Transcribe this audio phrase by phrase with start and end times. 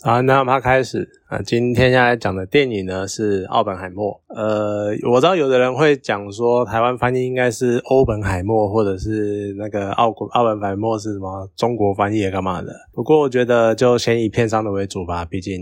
[0.00, 1.42] 好，那我们开始啊。
[1.42, 4.12] 今天要来讲的电影呢是《奥本海默》。
[4.32, 12.72] 呃，我知道有的人会讲说，台湾翻译应该是欧本海默，或者是那个奥国奥本海默是什么中国翻译干嘛的。
[12.92, 15.60] 不过我觉得就先以片商的为主吧，毕竟。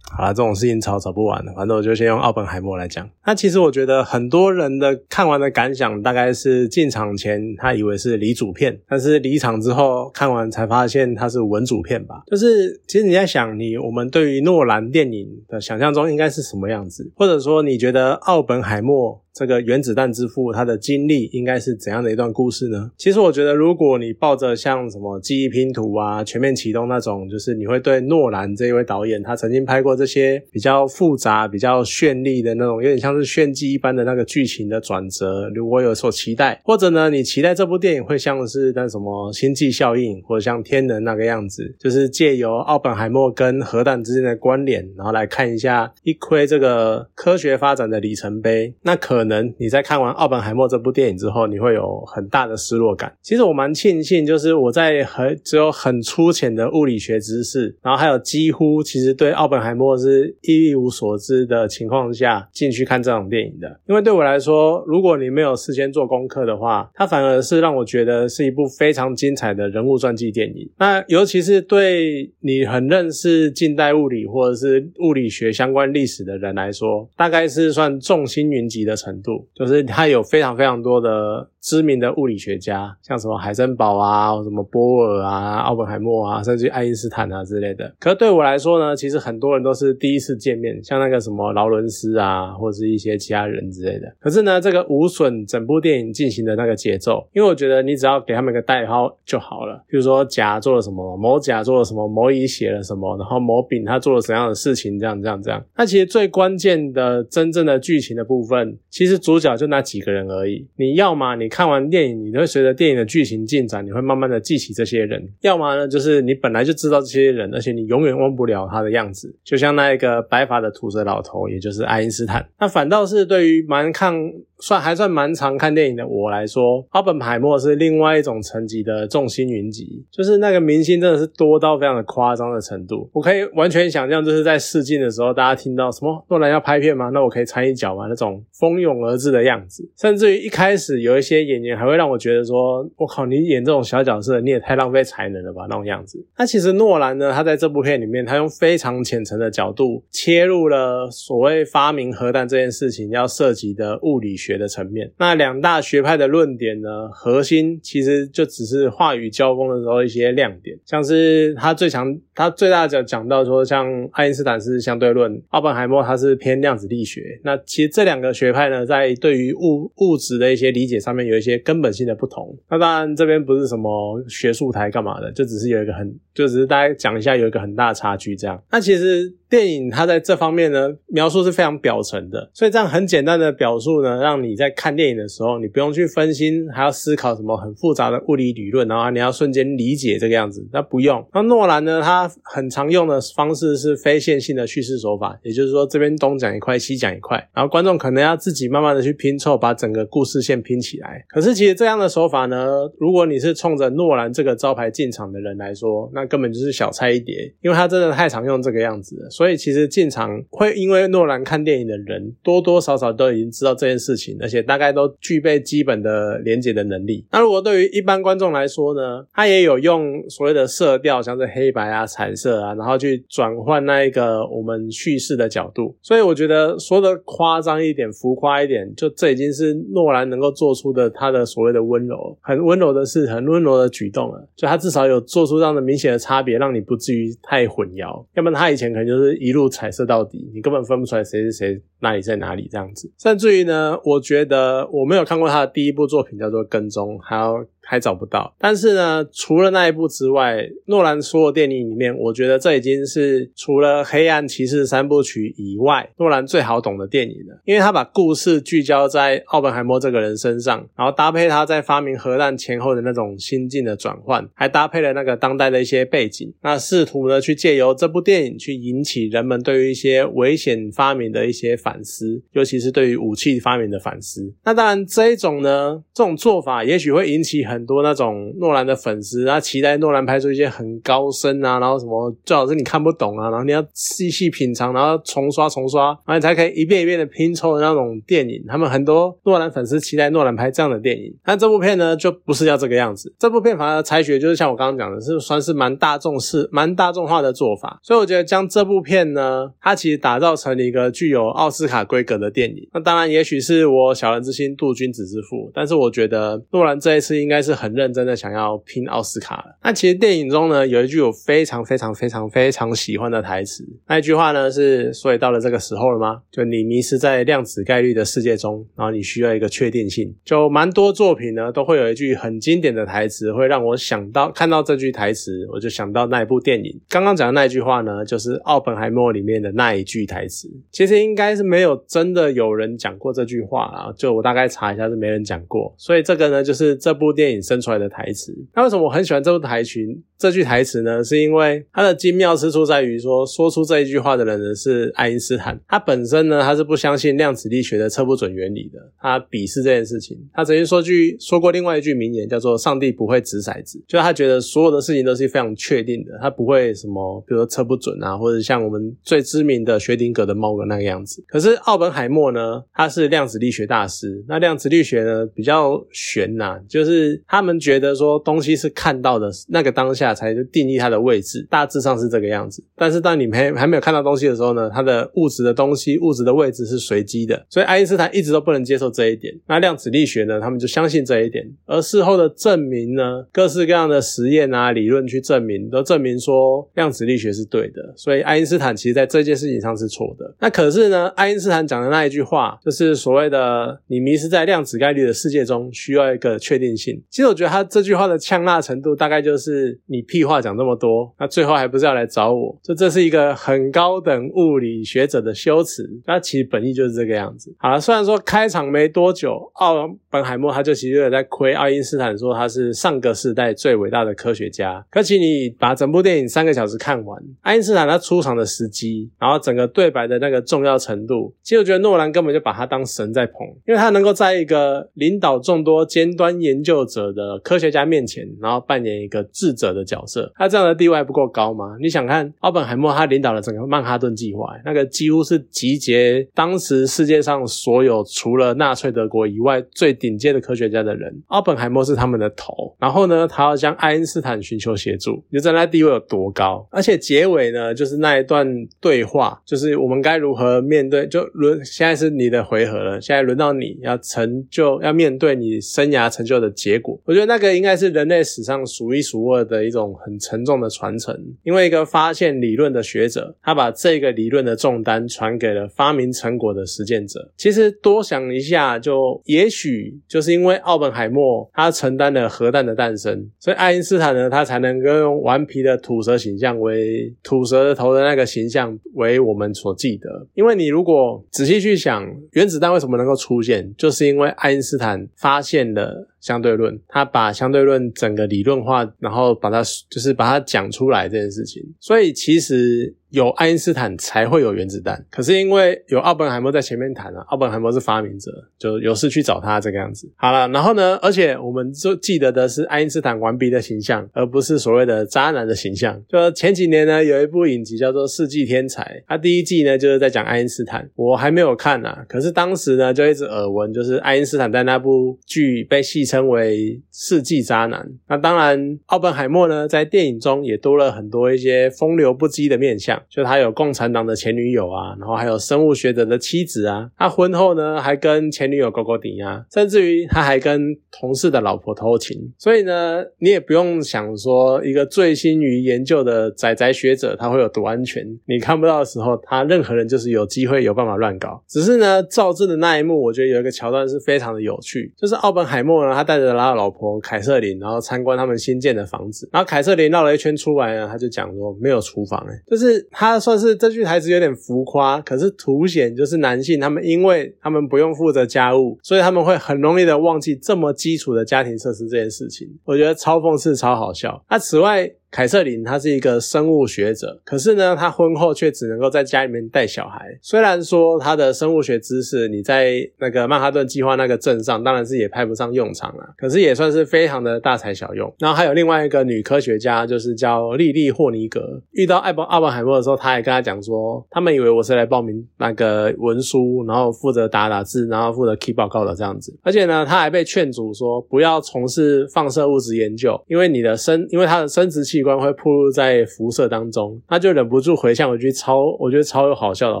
[0.16, 3.08] 好了，这种事情吵吵不完的，反正我就先用奥本海默来讲。
[3.24, 12.22] 那其实我觉得很多人的看完的感想，大概是进场前他以为是离主片，但是离场之后看完才发现它是文主片吧。
[12.26, 19.22] 就是其实你在想，你我们对于诺兰电影的想象中应该是什么样子，或者说你觉得奥本海默？
[19.32, 22.90] 这个原子弹之父他的经历应该是怎样的一段故事呢？
[22.98, 49.29] 其实我觉得，如果你抱着像什么记忆拼图啊、全面启动那种，就是你会对诺兰这一位导演他曾经拍过这些比较复杂、比较绚丽的那种，有点像是炫技一般的那个剧情的转折，如果有所期待，或者呢，你期待这部电影会像是那什么星际效应，或者像天能那个样子，就是借由奥本海默跟核弹之间的关联，然后来看一下一窥这个科学发展的里程碑，那可能。
[49.30, 53.14] 可能你在看完《奥本海默》这部电影之后，你会有很大的失落感。
[53.22, 63.80] 其实我蛮庆幸，就是我在很只有很粗浅的物理学知识，然后还有几乎其实对奥本海默是一无所知的情况下进去看这种电影的。
[63.86, 70.68] 因为对我来说，如果你没有事先做功课的话，它反而是让我觉得是一部非常精彩的人物传记电影。
[70.76, 79.09] 那尤其是对你很认识近代物理或者是物理学相关历史的人来说，大概是算众星云集的成。
[79.10, 87.92] 程度就是它有非常非常多的知名的物理学家，像什么海森堡啊，什么波尔啊，奥本海默啊，甚至爱因斯坦啊之类的。
[87.98, 94.10] 可对我来说呢，其实很多人都是第一次见面，像那个什么劳伦斯啊，或者是一些其他人之类的。
[94.18, 105.62] 可是呢，这个无损整部电影进行的那个节奏，因为我觉得你只要给他们一个代号就好了，比如说甲做了什么，某甲做了什么，某乙写了什么，然后某丙他做了什么样的事情，这样这样这样。
[105.76, 108.78] 那其实最关键的真正的剧情的部分。
[109.00, 110.68] 其实主角就那几个人而已。
[110.76, 119.34] 你要么你看完电影，你会随着电影的剧情进展，你会慢慢的记起这些人；要么呢，就是你本来就知道这些人，而且你永远忘不了他的样子。
[119.42, 122.46] 就像那一个白发的秃舌老头，也就是爱因斯坦。
[122.58, 124.30] 那反倒是对于蛮抗。
[124.60, 133.08] 算还算蛮常看电影的我来说，奥本海默是另外一种层级的众星云集，就是那个明星真的是多到非常的夸张的程度。
[133.12, 137.08] 我可以完全想象，就是在试镜的时候，大家听到什么诺兰要拍片吗？
[137.10, 138.06] 那我可以参一脚吗？
[138.08, 145.66] 那种蜂拥而至的样子，甚至于一开始有一些演员还会让我觉得说，我靠，你演这种小角色，你也太浪费才能了吧？
[145.70, 146.22] 那种样子。
[146.36, 154.49] 那其实诺兰呢，他在这部片里面，他用非常浅层的角度切入了所谓发明核弹这件事情要涉及的物理学。
[154.50, 167.40] 学的层面，那两大学派的论点呢，核心其实就只是话语交锋的时候一些亮点，像是他最强，他最大讲讲到说，像爱因斯坦是相对论，奥本海默他是偏量子力学。
[167.44, 172.56] 那其实这两个学派呢，在对于物物质的一些理解上面有一些根本性的不同。
[172.68, 178.60] 那当然这边不是什么学术台干嘛的，就只是有一个很，就只是大家讲一下有一个很大的差距这样。
[178.72, 179.32] 那其实。
[179.50, 191.26] 电影它在这方面呢描述是非常表层的，所以这样很简单的表述呢，让你在看电影的时候，你不用去分心，还要思考什么很复杂的物理理论，然后你要瞬间理解这个样子，那不用。
[191.34, 201.24] 那诺兰呢，他很常用的方式是非线性的叙事手法，也就是说这边东讲一块，西讲一块，然后观众可能要自己慢慢的去拼凑，把整个故事线拼起来。
[201.28, 209.28] 可是其实这样的手法呢，如果你是冲着诺兰这个招牌进场的人来说，那根本就是小菜一碟，因为他真的太常用这个样子了。
[209.40, 217.24] 所以其实进场会因为诺兰看电影的人多多少少都已经知道这件事情，而且大概都具备基本的连接的能力。
[217.32, 225.96] 那如果对于一般观众来说呢，他也有用所谓的色调，像是黑白啊、彩色啊，然后去转换那一个我们叙事的角度。
[226.02, 234.46] 所以我觉得说的夸张一点、浮夸一点，就这已经是诺兰能够做出的他的所谓的温柔，很温柔的事，很温柔的举动了。
[234.54, 238.22] 就他至少有做出这样的明显的差别，让你不至于太混淆。
[238.34, 239.68] 要不然他以前可能就是一路。
[239.68, 243.10] 彩色到底，你根本分不出来谁是谁，哪里在哪里这样子。
[243.18, 247.66] 甚至于呢，我觉得我没有看过他的第一部作品，叫做《跟踪》，还有。
[247.82, 257.60] 还找不到，但是呢，除了那一部之外，诺兰所有电影里面，我觉得这已经是除了《黑暗骑士》三部曲以外，诺兰最好懂的电影了。
[257.64, 271.89] 因为他把故事聚焦在奥本海默这个人身上，然后搭配他在发明核弹前后的那种心境的转换，还搭配了那个当代的一些背景，那试图呢去借由这部电影去引起人们对于一些危险发明的一些反。
[271.90, 274.52] 反思，尤其是对于武器发明的反思。
[274.64, 288.62] 那当然，这一种呢，这种做法也许会引起很多那种诺兰的粉丝，他期待诺兰拍出一些很高深啊，然后什么最好是你看不懂啊，然后你要细细品尝，然后重刷重刷，然后你才可以一遍一遍的拼凑的那种电影。
[288.68, 293.34] 他们很多诺兰粉丝期待诺兰拍这样的电影，但这部片呢，就不是要这个样子。
[293.38, 297.98] 这部片反而采取就是像我刚刚讲的，是算是蛮大众式、蛮大众化的做法。
[298.02, 302.86] 所以我觉得将这部片呢，它其实打造成了一个具有奥斯斯卡规格的电影。
[302.92, 309.78] 那当然，也许是我小人之心度君子之腹，但是我觉得诺兰这一次应该是很认真的想要拼奥斯卡了。
[309.82, 316.42] 那其实电影中呢，有一句我非常非常非常非常喜欢的台词，那一句话呢是：所以到了这个时候了吗？
[316.50, 320.34] 就你迷失在量子概率的世界中，然后你需要一个确定性。
[320.44, 327.00] 就蛮多作品呢，都会有一句很经典的台词，会让我想到看到这句台词，我就想到那一部电影。
[327.08, 330.68] 刚刚讲的那一句话呢，就是《奥本海默》里面的那一句台词。
[330.90, 335.94] 其实应该是没有真的有人讲过这句话啊，就我大概查一下是没人讲过。
[335.96, 338.52] 所以这个呢，就是这部电影生出来的台词。
[338.74, 341.22] 那为什么我很喜欢这部台群这句台词呢？
[341.22, 345.80] 是因为它的精妙之处在于说，说出这一句话的人呢是爱因斯坦。
[345.86, 350.36] 他本身呢，他是不相信量子力学的测不准原理的，他鄙视这件事情。
[350.52, 361.44] 他曾经说句说过另外一句名言，叫做“上帝不会掷骰子”，就他觉得所有的事情都是非常确定的，他不会什么，比如说测不准啊，或者像我们最知名的薛定谔的猫的那个样子。
[361.46, 372.82] 可可是奥本海默呢，他是量子力学大师，那量子力学呢比较玄呐，就是他们觉得说东西是看到的那个当下才就定义它的位置，大致上是这个样子。
[372.96, 379.54] 但是当你还还没有看到东西的时候呢，它的物质的东西物质的位置是随机的，所以爱因斯坦一直都不能接受这一点。
[379.66, 388.14] 那量子力学呢，他们就相信这一点，而事后的证明呢，各式各样的实验啊理论去证明，都证明说量子力学是对的。
[388.16, 390.54] 所以爱因斯坦其实在这件事情上是错的。
[390.58, 397.20] 那可是呢，爱爱因斯坦讲的那一句话，就是所谓的你迷失在量子概率的世界中，需要一个确定性。
[397.28, 402.78] 其实我觉得他这句话的呛辣程度，大概就是你屁话讲这么多，那最后还不是要来找我？
[402.84, 406.08] 这这是一个很高等物理学者的修辞。
[406.24, 407.74] 那其实本意就是这个样子。
[407.78, 415.04] 好了，虽然说开场没多久，奥本海默他就其实有在亏爱因斯坦，说他是上个世代最伟大的科学家。
[415.10, 421.29] 可其你把整部电影三个小时看完，爱因斯坦他出场的时机，然后整个对白的那个重要程度，
[421.62, 431.96] 其实我觉得诺兰根本就把他当神在捧，因为他能够在一个领导众多尖端研究者的科学家面前，然后扮演一个智者的角色，他这样的地位还不够高吗？
[432.00, 442.94] 你想看奥本海默他领导了整个曼哈顿计划，那个几乎是集结当时世界上所有除了纳粹德国以外最顶尖的科学家的人，奥本海默是他们的头。
[442.98, 446.86] 然后呢，他要向爱因斯坦寻求协助，你就知道他地位有多高。
[446.90, 448.66] 而且结尾呢，就是那一段
[449.00, 457.18] 对话，就是我们该如何面对，就轮现在是你的回合了，现在轮到你要成就，要面对你生涯成就的结果。
[457.24, 467.50] 我觉得那个应该是人类史上数一数二的一种很沉重的传承，因为一个发现理论的学者，他把这个理论的重担传给了发明成果的实践者。
[467.56, 480.46] 其实多想一下，就也许就是因为奥本海默他承担了核弹的诞生，所以爱因斯坦呢，他才能够用顽皮的吐舌形象为吐舌头的那个形象为我们所记得。
[480.54, 486.28] 因为你如果我仔细去想，原子弹为什么能够出现，就是因为爱因斯坦发现了。
[486.40, 491.82] 相对论，他把相对论整个理论化，然后把它就是把它讲出来这件事情。
[492.00, 500.32] 所以其实有爱因斯坦才会有原子弹，可是因为有奥本海默在前面谈啊，奥本海默是发明者，就有事去找他这个样子。
[500.36, 506.20] 好了，然后呢，而且我们就记得的是爱因斯坦顽皮的形象，而不是所谓的渣男的形象。
[506.26, 516.29] 就前几年呢，有一部影集叫做《世纪天才》，它第一季呢就是在讲爱因斯坦，我还没有看啊，可是当时呢就一直耳闻，就是爱因斯坦在那部剧被戏。
[516.30, 518.08] 称为世纪渣男。
[518.28, 527.10] 那当然，奥本海默呢，在电影中也多了很多一些风流不羁的面相，就他有共产党的前女友啊，然后还有生物学者的妻子啊。
[527.16, 532.52] 他婚后呢，还跟前女友勾勾顶啊，甚至于他还跟同事的老婆偷情。
[532.56, 538.24] 所以呢，你也不用想说一个醉心于研究的仔仔学者他会有多安全。
[538.46, 541.62] 你看不到的时候，他任何人就是有机会有办法乱搞。
[541.66, 546.19] 只是呢，赵志的那一幕，我觉得有一个桥段是非常的有趣，就是奥本海默呢。
[546.20, 549.48] 他带着他的老婆凯瑟琳，然后参观他们新建的房子。
[549.52, 562.68] 然后凯瑟琳绕了一圈出来呢，他就讲说没有厨房，哎，就是他算是这句台词有点浮夸，可是凸显就是男性他们因为他们不用负责家务，所以他们会很容易的忘记这么基础的家庭设施这件事情。
[562.84, 564.44] 我觉得超讽刺、超好笑。
[564.50, 570.26] 那此外，凯瑟琳她是一个生物学者，可是呢，她婚后却只能够在家里面带小孩。
[570.42, 578.32] 虽然说她的生物学知识你在那个曼哈顿计划那个镇上，当然是也派不上用场了，可是也算是非常的大材小用。
[578.38, 589.56] 然后还有另外一个女科学家，就是叫莉莉霍尼格，遇到艾伯奥本海默的时候，她还跟他讲说，他们以为我是来报名那个文书，然后负责打打字，然后负责 key 报告的这样子。
[589.62, 597.20] 而且呢，他还被劝阻说不要从事放射物质研究，因为你的生，因为他的生殖器官会暴露在辐射当中。
[597.28, 600.00] 他就忍不住回向一句超，我觉得超有好笑的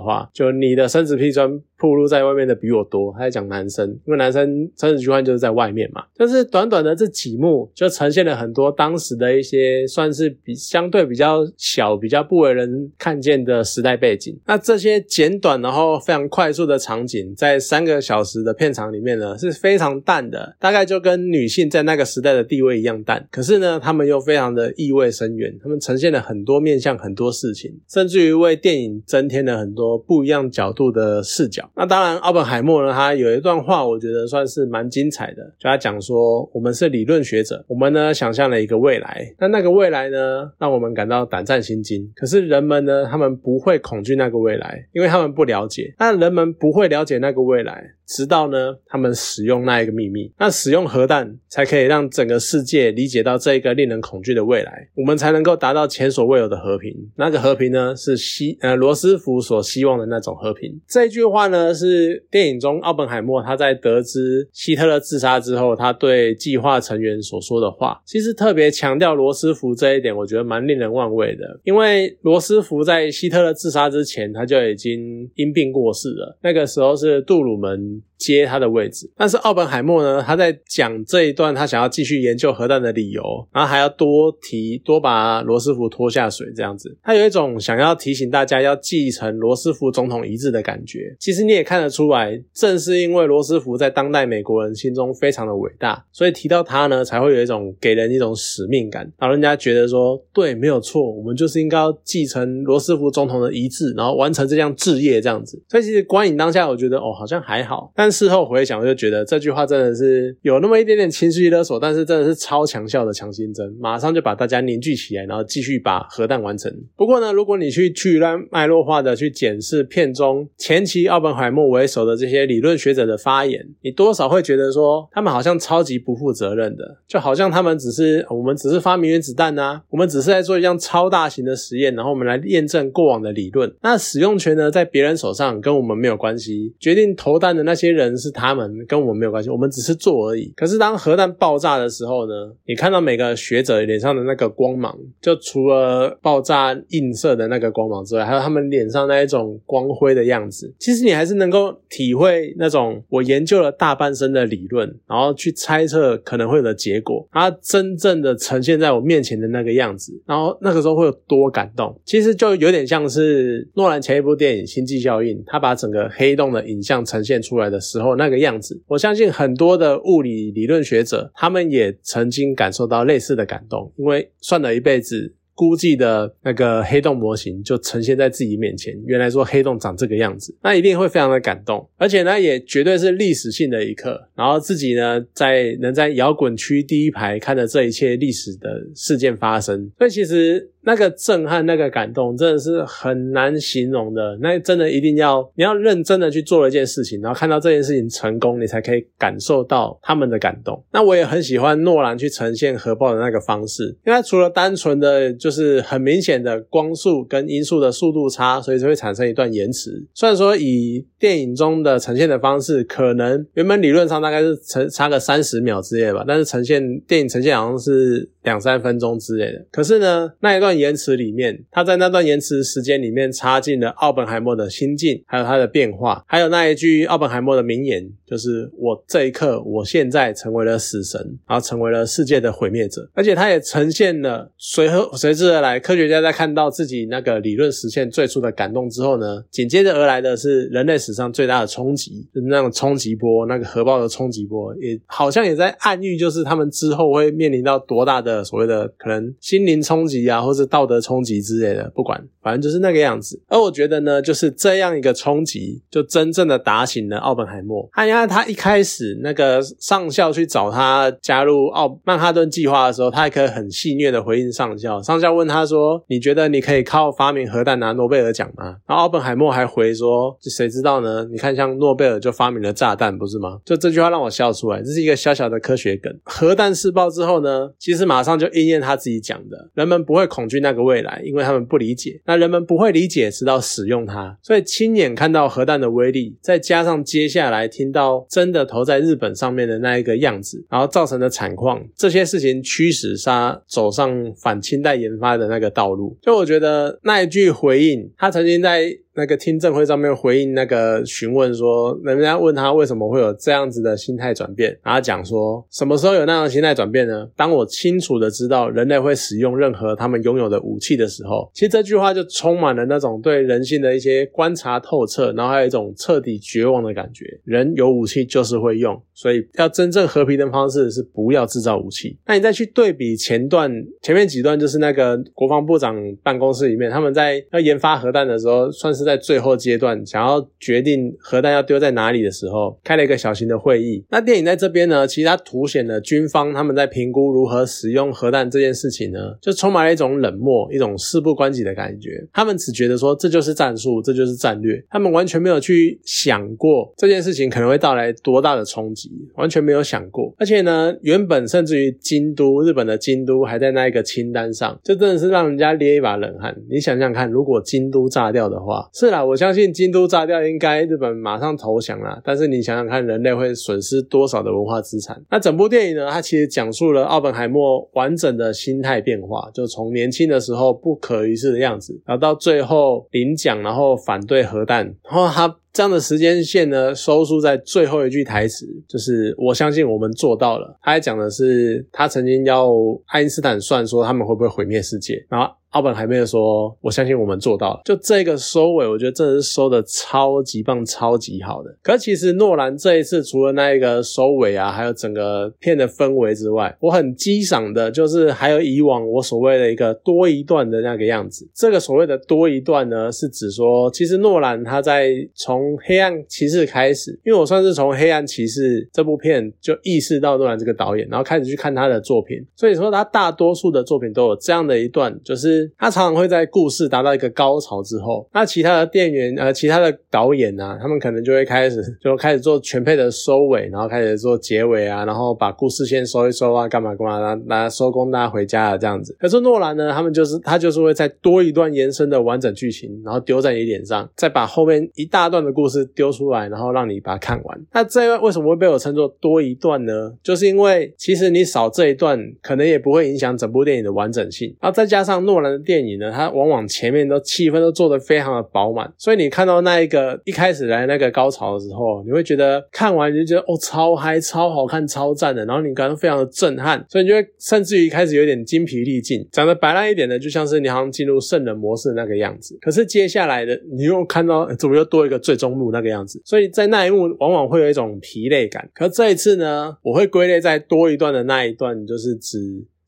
[0.00, 1.60] 话，就你的生殖器官。
[1.80, 6.04] 暴露在外面的比我多，他在讲男生，因为男生生殖器官就是在外面嘛。
[6.14, 14.38] 就是短短的这几幕，就呈现了很多当时的一些算是比相对比较小、比较不为人看见的时代背景。
[14.44, 23.26] 那这些简短然后非常快速的场景，在三个小时的片场里面呢，是非常淡的，大概就跟女性在那个时代的地位一样淡。
[23.30, 31.70] 可是呢，他们又非常的意味深远，他们呈现了很多面向、很多事情，甚至于为电影增添了很多不一样角度的视角。
[31.76, 35.42] 那当然，奥本海默呢，他有一段话，我觉得算是蛮精彩的。
[35.58, 42.10] 就他讲说，我们是理论学者，我们呢想象了一个未来，那那个未来呢，让我们感到胆战心惊。
[42.14, 45.94] 可是人们呢，他们不会恐惧那个未来，因为他们不了解。
[45.98, 47.94] 那人们不会了解那个未来。
[48.10, 56.92] 直到呢，他们使用那一个秘密，那使用核弹才可以让整个世界理解到这一个令人恐惧的未来，我们才能够达到前所未有的和平。
[57.14, 60.80] 那个和平呢，是希呃罗斯福所希望的那种和平。
[60.88, 68.02] 这句话呢，是电影中奥本海默他在得知希特勒自杀之后，他对计划成员所说的话。
[68.04, 71.60] 其实特别强调罗斯福这一点，我觉得蛮令人万味的。
[71.62, 76.36] 因为罗斯福在希特勒自杀之前，他就已经因病过世了。
[76.42, 77.99] 那个时候是杜鲁门。
[78.16, 80.22] 接他的位置，但是奥本海默呢？
[80.22, 86.94] 他在讲这一段他想要继续研究核弹的理由，然后还要多提多把罗斯福拖下水这样子。
[87.02, 91.16] 他有一种想要提醒大家要继承罗斯福总统遗志的感觉。
[91.18, 105.62] 其实你也看得出来，正是因为罗斯福在当代美国人心中非常的伟大，所以提到他呢，才会有一种给人一种使命感，老人家觉得说，对，没有错，我们就是应该要继承罗斯福总统的遗志，然后完成这项志业这样子。
[105.70, 108.10] 所以其实观影当下，我觉得哦，好像还好，但。
[108.10, 116.70] 事后回想，我就觉得这句话真的是有那么一点点情绪勒索，但是真的是超强效的强心针，马上就把大家凝聚起来，然后继续把核弹完成。
[116.96, 133.72] 不过呢，如果你去去乱脉络化的去检视片中前期奥本海默为首的这些理论学者的发言，你多少会觉得说，他们好像超级不负责任的，就好像他们只是我们只是发明原子弹啊，我们只是在做一项超大型的实验，然后我们来验证过往的理论。
[133.82, 136.74] 那使用权呢，在别人手上，跟我们没有关系。
[136.80, 138.10] 决定投弹的那些人。
[138.20, 140.52] 是他们，跟我们没有关系，我们只是做而已。
[140.54, 142.52] 可是当核弹爆炸的时候呢？
[142.66, 150.70] 你看到每个学者脸上的那个光芒，就除了爆炸映射的那个光芒之外，还有他们脸上那一种光辉的样子。
[150.78, 161.98] 其实你还是能够体会那种我研究了大半生的理论，然后去猜测可能会有的结果，它真正的呈现在我面前的那个样子，然后那个时候会有多感动。
[162.04, 167.80] 其实就有点像是诺兰前一部电影《星际效应》，他把整个黑洞的影像呈现出来的。
[167.80, 175.34] 时候那个样子，我相信很多的物理理论学者，他们也曾经感受到类似的感动，因为算了一辈子。
[175.52, 184.26] 估计的那个黑洞模型就呈现在自己面前，原来说黑洞长这个样子，那一定会非常的感动，而且呢，也绝对是历史性的一刻。
[184.34, 194.36] 然后自己呢，在能在摇滚区第一排看着这一切历史的事件发生，所以其实那个震撼、那个感动，真的是很难形容的。
[194.40, 200.82] 那真的一定要你要认真的去做了一件事情，然后看到这件事情成功，你才可以感受到他们的感动。
[200.90, 205.48] 那我也很喜欢诺兰去呈现核爆的那个方式，因为除了单纯的就。
[205.50, 209.90] 是很明显的光速跟音速的速度差，所以就会产生一段延迟。
[210.14, 218.30] 虽然说以电影中的呈现的方式，可能原本理论上大概是成差个三十秒之类吧，但是呈现电影呈现好像是。
[218.42, 248.40] 两三分钟之类的，可是呢，那一段延迟里面，他在那段延迟时间里面插进了奥本海默的心境，还有他的变化，还有那一句奥本海默的名言，就是我这一刻，我现在成为了死神，然后成为了世界的毁灭者，而且他也呈现了随和随之而来，科学家在看到自己那个理论实现最初的感动之后呢，紧接着而来的是人类史上最大的冲击，就是那种冲击波，那个核爆的冲击波，也好像也在暗喻，就是他们之后会面临到多大的。
[248.50, 253.40] 所谓的可能心灵冲击啊，或者是道德冲击之类的，不管，反正就是那个样子。
[253.48, 257.88] 而我觉得呢，就是这样一个冲击，就真正的打醒了奥本海默。
[257.92, 265.00] 他因为他一开始那个上校去找他加入奥曼哈顿计划的时候，他还可以很戏谑的回应上校。
[265.02, 271.26] 上校问他说：“你觉得你可以靠发明核弹拿诺贝尔奖吗？”然后奥本海默还回说：“谁知道呢？
[271.30, 276.12] 你看，像诺贝尔就发明了炸弹，不是吗？”就这句话让我笑出来，这是一个小小的科学梗。
[276.24, 282.20] 核弹试爆之后呢，其实马上就应验他自己讲的：人们不会恐去那个未来，因为他们不理解。
[282.26, 284.36] 那人们不会理解，直到使用它。
[284.42, 296.18] 所以亲眼看到核弹的威力，再加上接下来听到真的投在日本上面的那一个样子，然后造成的惨况，这些事情驱使他走上反清代研发的那个道路。
[296.20, 298.98] 就我觉得那一句回应，他曾经在。
[299.20, 307.28] 那个听证会上面回应那个询问说，人家问他为什么会有这样子的心态转变，然后讲说什么时候有那样心态转变呢？
[307.36, 317.26] 当我清楚的知道人类会使用任何他们拥有的武器的时候，其实这句话就充满了那种对人性的一些观察透彻，然后还有一种彻底绝望的感觉。
[317.44, 322.16] 人有武器就是会用，所以要真正和平的方式是不要制造武器。
[322.26, 329.09] 那你再去对比前段前面几段，就是那个国防部长办公室里面，他们在要研发核弹的时候，算是。
[329.10, 334.04] 在最后阶段，想要决定核弹要丢在哪里的时候，开了一个小型的会议。
[334.08, 342.24] 那电影在这边呢，其实它凸显了军方他们在评估如何使用核弹这件事情呢，就充满了一种冷漠、一种事不关己的感觉。
[342.32, 350.32] 他们只觉得说这就是战术，这就是战略，他们完全没有去想过这件事情可能会带来多大的冲击，完全没有想过。
[350.38, 356.56] 而且呢，原本甚至于京都，日本的京都还在那一个清单上，这真的是让人家捏一把冷汗。
[356.70, 362.20] 你想想看，如果京都炸掉的话，是啦，我相信京都炸掉，应该日本马上投降了。
[362.24, 365.22] 但是你想想看，人类会损失多少的文化资产？
[365.30, 366.08] 那整部电影呢？
[366.10, 380.76] 它其实讲述了奥本海默完整的心态变化，就从年轻的时候不可一世的样子，然后到最后领奖，然后反对核弹，然后他这样的时间线呢，收束在最后一句台词，就是我相信我们做到了。
[380.82, 382.72] 他还讲的是，他曾经要
[383.06, 385.48] 爱因斯坦算说他们会不会毁灭世界，然后。
[385.70, 391.72] 奥本海默说：“我相信我们做到了。”就这个收尾，我觉得真的是收的超级棒、超级好的。
[391.80, 401.48] 可其实诺兰这一次除了那一个收尾啊，还有整个片的氛围之外，我很激赏的就是还有以往我所谓的一个多一段的那个样子。
[401.54, 412.44] 这个所谓的多一段呢，是指说，其实诺兰他在从《黑暗骑士》开始，因为我算是从《黑暗骑士》这部片就意识到诺兰这个导演，然后开始去看他的作品。
[412.56, 415.59] 所以说，他大多数的作品都有这样的一段，就是。
[415.78, 429.16] 他常常会在故事达到一个高潮之后，那其他的店员呃，其他的导演啊，他们可能就会开始 就开始做全配的收尾，然后开始做结尾啊，然后把故事先收一收啊，干嘛干嘛，然后收工，大家回家了这样子。
[429.18, 437.60] 可是诺兰呢，他们就是他就是会再多一段延伸的完整剧情，然后丢在你脸上，再把后面一大段的故事丢出来，然后让你把它看完。
[437.72, 440.12] 那这一为什么会被我称作多一段呢？
[440.22, 444.54] 就是因为其实你少这一段，可能也不会影响整部电影的完整性。
[444.60, 445.49] 然后再加上诺兰。
[445.58, 462.58] 电影呢，它往往前面都气氛都做得非常的饱满，所以你看到那一个一开始来那个高潮的时候，你会觉得看完你就觉得哦超嗨、超好看、超赞的，然后你感到非常的震撼，所以你就会甚至于开始有点精疲力尽，长得白烂一点的，就像是你好像进入圣人模式那个样子。
[462.60, 468.68] 可是接下来的你又看到怎么又多一个最终幕那个样子，所以在那一幕往往会有一种疲累感。
[468.74, 472.38] 可这一次呢，我会归类在多一段的那一段，就是指。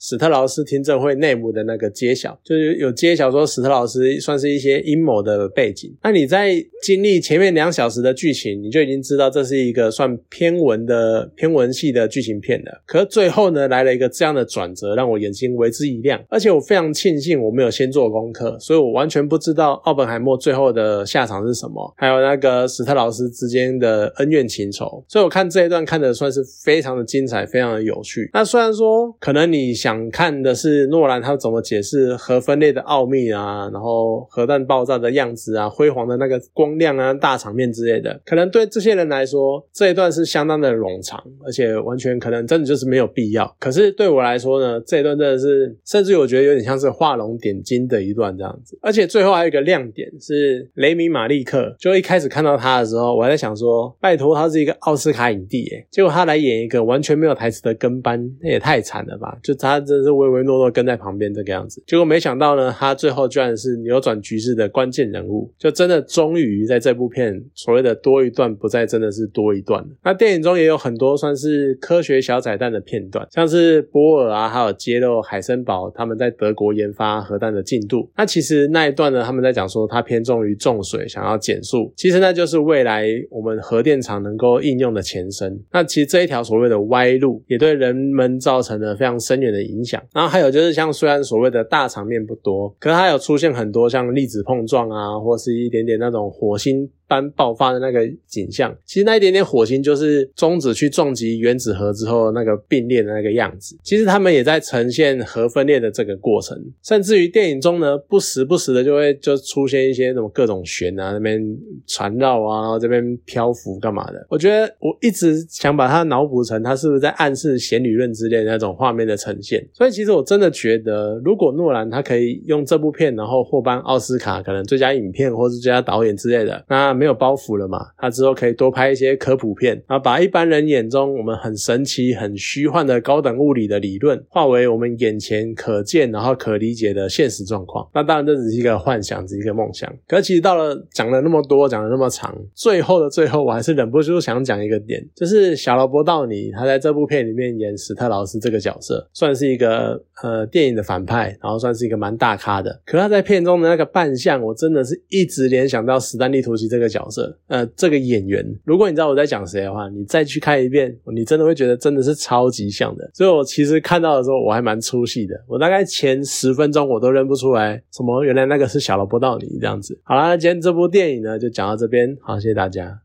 [0.04, 5.94] 史特劳斯听证会内幕的那个揭晓，就是有揭晓说史特劳斯算是一些阴谋的背景。
[6.02, 12.82] 那你在经历前面两小时的剧情，你就已经知道这是一个算偏文的偏文系的剧情片了。
[12.84, 16.20] 可是最后呢，来了一个这样的转折，让我眼睛为之一亮。
[16.28, 25.04] 而且我非常庆幸我没有先做功课，所以我完全不知道奥本海默最后的下场是什么，还有那个史特劳斯之间的恩怨情仇。
[25.06, 28.28] 所以我看这一段看的算是非常的精彩，非常的有趣。
[28.34, 29.91] 那虽然说可能你想。
[29.92, 43.54] 想看的是诺兰他怎么解释核分裂的奥秘啊，然后核弹爆炸的样子啊，辉煌的那个光亮啊，大场面之类的，可能对这些人来说这一段是相当的冗长，而且完全可能真的就是没有必要。
[43.60, 48.78] 可是对我来说呢，这一段真的是，甚至我觉得有点像是画龙点睛的一段这样子。
[48.80, 59.36] 而且最后还有一个亮点是雷米马利克，就一开始看到他的时候，我还在想说，拜托他是一个奥斯卡影帝诶，结果他来演一个完全没有台词的跟班，那也太惨了吧？
[59.42, 59.81] 就他。
[59.84, 61.82] 真的是唯唯诺诺跟在旁边这个样子。
[61.86, 69.84] 结果没想到呢，他最后居然是扭转局势的关键人物，就真的终于在这部片所谓的多一段不再真的是多一段。
[70.04, 78.10] 那电影中也有很多算是科学小彩蛋的片段，像是波尔啊，还有揭露海森堡他们在德国研发核弹的进度。
[78.16, 85.60] 那其实那一段呢，他们在讲说他偏重于重水，想要减速，其实那就是未来我们核电厂能够应用的前身。
[85.72, 90.02] 那其实这一条所谓的歪路，也对人们造成了非常深远的影影响。
[90.12, 96.88] 然后还有就是像虽然所谓的大场面不多，可是它有出现很多像粒子碰撞啊，或是一点点那种火星。
[97.12, 103.76] 般爆发的那个景象，其实那一点点火星就是中子去撞击原子核之后那个并列的那个样子。
[103.82, 111.38] 其实他们也在呈现核分裂的这个过程，甚至于电影中呢，不时不时的就会就出现一些什么各种旋啊，那边
[111.86, 114.26] 缠绕啊，然后这边漂浮干嘛的。
[114.30, 119.62] 我觉得我一直想把它脑补成他是不是在暗示弦理论之类的那种画面的呈现。
[119.74, 127.01] 所以其实我真的觉得，如果诺兰他可以用这部片，然后获颁奥斯卡，可能最佳影片或是最佳导演之类的，那。
[127.02, 127.84] 没有包袱了嘛？
[127.98, 137.84] 他之后可以多拍一些科普片，然后把一般人眼中我们很神奇、很虚幻的高等物理的理论，化为我们眼前可见、然后可理解的现实状况。
[137.92, 139.92] 那当然这只是一个幻想，只是一个梦想。
[140.06, 152.80] 可其实到了讲了那么多，讲了那么长，最后的最后，我还是忍不住想讲一个点，就是小罗伯道尼他在这部片里面演史特劳斯这个角色，算是一个呃电影的反派，然后算是一个蛮大咖的。
[152.86, 156.91] 可他在片中的那个扮相，我真的是一直联想到史丹利图奇这个。
[156.92, 163.10] 角色，呃，这个演员，如果你知道我在讲谁的话，你再去看一遍，你真的会觉得真的是超级像的。
[163.14, 165.34] 所以我其实看到的时候，我还蛮出戏的。
[165.48, 169.98] 我大概前十分钟我都认不出来，什么原来那个是小萝卜道理这样子。
[170.04, 173.02] 好啦，今天这部电影呢就讲到这边，好，谢谢大家。